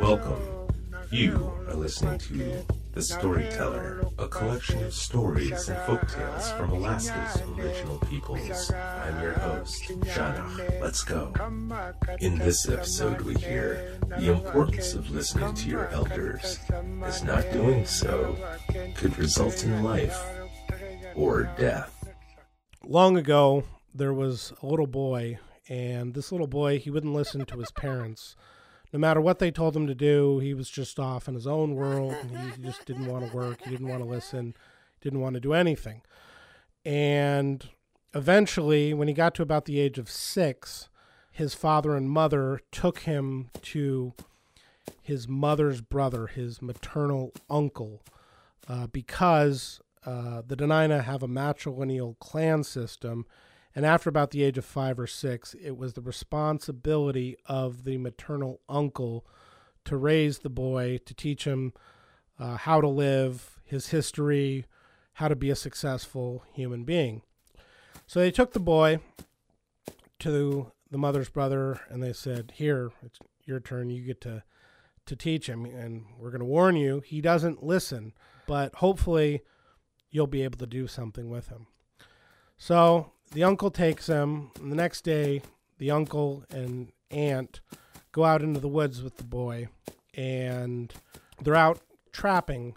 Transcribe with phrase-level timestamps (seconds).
[0.00, 0.40] Welcome.
[1.10, 7.98] You are listening to The Storyteller, a collection of stories and folktales from Alaska's original
[8.08, 8.70] peoples.
[8.72, 10.80] I'm your host, Janach.
[10.80, 11.32] Let's go.
[12.20, 16.60] In this episode, we hear the importance of listening to your elders,
[17.02, 18.36] as not doing so
[18.94, 20.22] could result in life
[21.16, 21.90] or death.
[22.86, 27.58] long ago there was a little boy and this little boy he wouldn't listen to
[27.58, 28.36] his parents.
[28.92, 31.74] No matter what they told him to do he was just off in his own
[31.74, 34.54] world he just didn't want to work he didn't want to listen
[35.00, 36.02] didn't want to do anything.
[36.84, 37.68] And
[38.14, 40.88] eventually when he got to about the age of six
[41.30, 44.12] his father and mother took him to
[45.02, 48.02] his mother's brother his maternal uncle
[48.68, 53.26] uh, because uh, the Dena'ina have a matrilineal clan system,
[53.74, 57.98] and after about the age of five or six, it was the responsibility of the
[57.98, 59.26] maternal uncle
[59.84, 61.72] to raise the boy, to teach him
[62.38, 64.64] uh, how to live, his history,
[65.14, 67.22] how to be a successful human being.
[68.06, 69.00] So they took the boy
[70.20, 73.90] to the mother's brother, and they said, "Here, it's your turn.
[73.90, 74.42] You get to
[75.06, 78.14] to teach him, and we're going to warn you, he doesn't listen,
[78.46, 79.42] but hopefully."
[80.14, 81.66] you'll be able to do something with him.
[82.56, 85.42] So the uncle takes him, and the next day,
[85.78, 87.60] the uncle and aunt
[88.12, 89.68] go out into the woods with the boy,
[90.16, 90.92] and
[91.42, 91.80] they're out
[92.12, 92.76] trapping,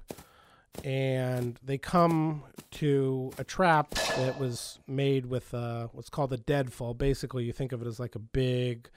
[0.84, 6.96] and they come to a trap that was made with uh, what's called a deadfall.
[6.96, 8.90] Basically, you think of it as like a big,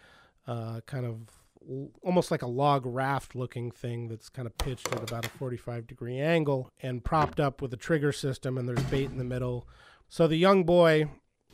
[0.47, 1.29] uh, kind of
[2.03, 5.87] almost like a log raft looking thing that's kind of pitched at about a 45
[5.87, 9.69] degree angle and propped up with a trigger system and there's bait in the middle
[10.09, 11.07] so the young boy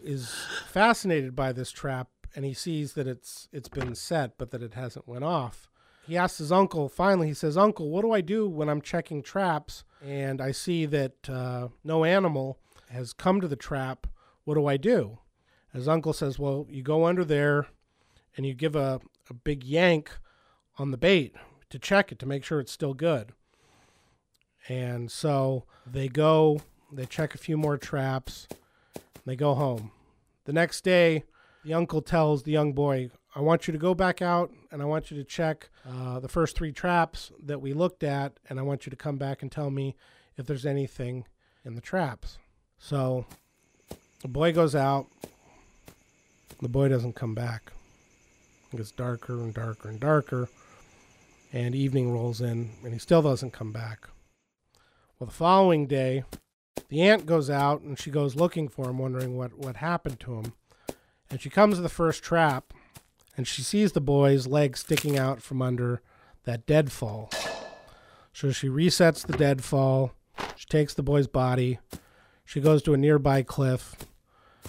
[0.03, 0.35] is
[0.67, 4.75] fascinated by this trap and he sees that it's it's been set but that it
[4.75, 5.69] hasn't went off.
[6.07, 9.23] He asks his uncle finally he says uncle what do i do when i'm checking
[9.23, 9.85] traps?
[10.05, 12.59] And i see that uh, no animal
[12.91, 14.07] has come to the trap.
[14.45, 15.19] What do i do?
[15.73, 17.67] His uncle says well you go under there
[18.37, 20.11] and you give a, a big yank
[20.79, 21.35] on the bait
[21.71, 23.33] to check it to make sure it's still good.
[24.69, 26.61] And so they go,
[26.93, 28.49] they check a few more traps,
[29.27, 29.91] they go home.
[30.45, 31.25] The next day,
[31.65, 34.87] the uncle tells the young boy, I want you to go back out and I
[34.87, 38.63] want you to check uh, the first three traps that we looked at, and I
[38.63, 39.97] want you to come back and tell me
[40.37, 41.27] if there's anything
[41.65, 42.39] in the traps.
[42.79, 43.27] So
[44.23, 45.07] the boy goes out,
[46.63, 47.73] the boy doesn't come back.
[48.73, 50.49] It gets darker and darker and darker,
[51.53, 54.09] and evening rolls in, and he still doesn't come back.
[55.19, 56.25] Well, the following day,
[56.89, 60.35] the aunt goes out and she goes looking for him, wondering what, what happened to
[60.35, 60.53] him.
[61.31, 62.73] And she comes to the first trap,
[63.37, 66.01] and she sees the boy's leg sticking out from under
[66.45, 67.31] that deadfall.
[68.33, 70.13] So she resets the deadfall.
[70.55, 71.79] She takes the boy's body.
[72.45, 73.97] She goes to a nearby cliff.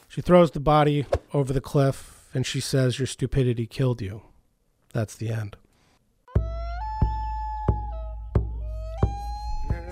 [0.08, 4.24] She throws the body over the cliff and she says, Your stupidity killed you.
[4.94, 5.58] That's the end.